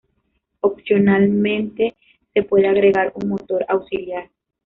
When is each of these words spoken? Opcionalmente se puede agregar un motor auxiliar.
Opcionalmente 0.61 1.95
se 2.33 2.41
puede 2.41 2.67
agregar 2.67 3.13
un 3.13 3.29
motor 3.29 3.63
auxiliar. 3.69 4.31